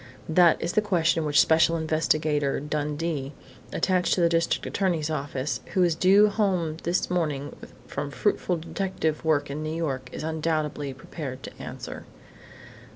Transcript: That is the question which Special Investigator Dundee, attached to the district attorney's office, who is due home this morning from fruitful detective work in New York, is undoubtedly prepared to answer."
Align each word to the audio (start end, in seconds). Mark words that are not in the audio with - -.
That 0.29 0.59
is 0.59 0.73
the 0.73 0.81
question 0.81 1.25
which 1.25 1.39
Special 1.39 1.77
Investigator 1.77 2.59
Dundee, 2.59 3.33
attached 3.71 4.15
to 4.15 4.21
the 4.21 4.29
district 4.29 4.65
attorney's 4.65 5.11
office, 5.11 5.61
who 5.75 5.83
is 5.83 5.93
due 5.93 6.27
home 6.27 6.77
this 6.81 7.11
morning 7.11 7.55
from 7.85 8.09
fruitful 8.09 8.57
detective 8.57 9.23
work 9.23 9.51
in 9.51 9.61
New 9.61 9.75
York, 9.75 10.09
is 10.11 10.23
undoubtedly 10.23 10.91
prepared 10.95 11.43
to 11.43 11.51
answer." 11.61 12.05